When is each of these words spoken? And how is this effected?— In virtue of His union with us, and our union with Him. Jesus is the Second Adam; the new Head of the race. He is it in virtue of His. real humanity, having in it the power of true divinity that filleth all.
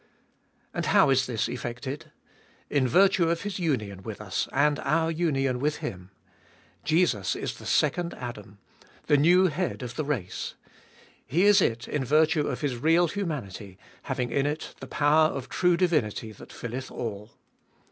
And 0.73 0.87
how 0.87 1.11
is 1.11 1.27
this 1.27 1.47
effected?— 1.47 2.11
In 2.71 2.87
virtue 2.87 3.29
of 3.29 3.41
His 3.43 3.59
union 3.59 4.01
with 4.01 4.19
us, 4.19 4.47
and 4.51 4.79
our 4.79 5.11
union 5.11 5.59
with 5.59 5.75
Him. 5.77 6.09
Jesus 6.83 7.35
is 7.35 7.59
the 7.59 7.67
Second 7.67 8.15
Adam; 8.15 8.57
the 9.05 9.15
new 9.15 9.45
Head 9.45 9.83
of 9.83 9.95
the 9.97 10.03
race. 10.03 10.55
He 11.27 11.43
is 11.43 11.61
it 11.61 11.87
in 11.87 12.03
virtue 12.03 12.47
of 12.47 12.61
His. 12.61 12.77
real 12.77 13.09
humanity, 13.09 13.77
having 14.01 14.31
in 14.31 14.47
it 14.47 14.73
the 14.79 14.87
power 14.87 15.27
of 15.27 15.49
true 15.49 15.77
divinity 15.77 16.31
that 16.31 16.51
filleth 16.51 16.89
all. 16.89 17.33